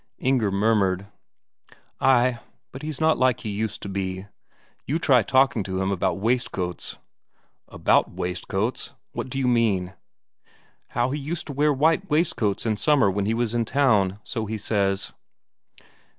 Inger 0.17 0.49
murmured: 0.49 1.05
"Ay, 1.99 2.39
but 2.71 2.81
he's 2.81 2.99
not 2.99 3.19
like 3.19 3.41
he 3.41 3.49
used 3.51 3.83
to 3.83 3.87
be. 3.87 4.25
You 4.87 4.97
try 4.97 5.21
talking 5.21 5.61
to 5.65 5.79
him 5.79 5.91
about 5.91 6.17
waistcoats." 6.17 6.97
"About 7.67 8.09
waistcoats? 8.11 8.93
What 9.11 9.29
d'you 9.29 9.47
mean?" 9.47 9.93
"How 10.97 11.11
he 11.11 11.19
used 11.19 11.45
to 11.45 11.53
wear 11.53 11.71
white 11.71 12.09
waistcoats 12.09 12.65
in 12.65 12.77
summer 12.77 13.11
when 13.11 13.27
he 13.27 13.35
was 13.35 13.53
in 13.53 13.63
town, 13.63 14.17
so 14.23 14.47
he 14.47 14.57
says." 14.57 15.13